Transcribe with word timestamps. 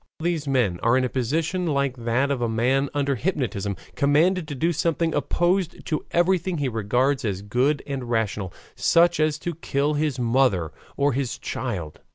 All 0.19 0.23
these 0.23 0.47
men 0.47 0.79
are 0.81 0.97
in 0.97 1.03
a 1.03 1.09
position 1.09 1.67
like 1.67 1.95
that 1.95 2.31
of 2.31 2.41
a 2.41 2.49
man 2.49 2.89
under 2.91 3.13
hypnotism, 3.13 3.75
commanded 3.95 4.47
to 4.47 4.55
do 4.55 4.73
something 4.73 5.13
opposed 5.13 5.85
to 5.85 6.05
everything 6.09 6.57
he 6.57 6.67
regards 6.67 7.23
as 7.23 7.43
good 7.43 7.83
and 7.85 8.09
rational, 8.09 8.51
such 8.75 9.19
as 9.19 9.37
to 9.37 9.53
kill 9.53 9.93
his 9.93 10.17
mother 10.17 10.71
or 10.97 11.13
his 11.13 11.37
child. 11.37 11.99